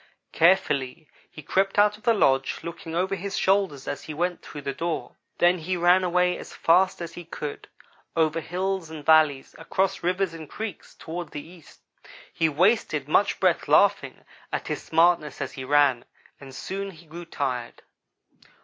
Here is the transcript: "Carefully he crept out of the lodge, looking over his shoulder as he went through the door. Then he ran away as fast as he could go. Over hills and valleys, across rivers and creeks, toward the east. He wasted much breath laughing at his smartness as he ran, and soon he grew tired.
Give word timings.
"Carefully 0.31 1.07
he 1.29 1.43
crept 1.43 1.77
out 1.77 1.95
of 1.95 2.01
the 2.01 2.13
lodge, 2.15 2.61
looking 2.63 2.95
over 2.95 3.13
his 3.13 3.37
shoulder 3.37 3.77
as 3.85 4.05
he 4.05 4.15
went 4.15 4.41
through 4.41 4.63
the 4.63 4.73
door. 4.73 5.15
Then 5.37 5.59
he 5.59 5.77
ran 5.77 6.03
away 6.03 6.39
as 6.39 6.55
fast 6.55 7.03
as 7.03 7.13
he 7.13 7.23
could 7.23 7.67
go. 8.15 8.23
Over 8.23 8.41
hills 8.41 8.89
and 8.89 9.05
valleys, 9.05 9.53
across 9.59 10.01
rivers 10.01 10.33
and 10.33 10.49
creeks, 10.49 10.95
toward 10.95 11.29
the 11.29 11.47
east. 11.47 11.81
He 12.33 12.49
wasted 12.49 13.07
much 13.07 13.39
breath 13.39 13.67
laughing 13.67 14.25
at 14.51 14.69
his 14.69 14.81
smartness 14.81 15.39
as 15.39 15.51
he 15.53 15.63
ran, 15.63 16.05
and 16.39 16.55
soon 16.55 16.89
he 16.89 17.05
grew 17.05 17.25
tired. 17.25 17.83